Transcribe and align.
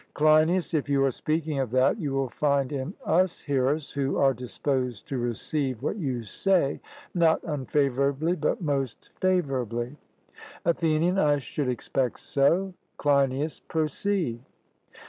CLEINIAS: 0.15 0.73
If 0.73 0.89
you 0.89 1.03
are 1.05 1.11
speaking 1.11 1.59
of 1.59 1.69
that, 1.69 1.99
you 1.99 2.11
will 2.11 2.27
find 2.29 2.71
in 2.71 2.95
us 3.05 3.39
hearers 3.39 3.91
who 3.91 4.17
are 4.17 4.33
disposed 4.33 5.07
to 5.09 5.19
receive 5.19 5.83
what 5.83 5.95
you 5.97 6.23
say 6.23 6.81
not 7.13 7.39
unfavourably 7.43 8.35
but 8.35 8.63
most 8.63 9.09
favourably. 9.19 9.97
ATHENIAN: 10.65 11.19
I 11.19 11.37
should 11.37 11.69
expect 11.69 12.17
so. 12.19 12.73
CLEINIAS: 12.97 13.59
Proceed. 13.67 14.41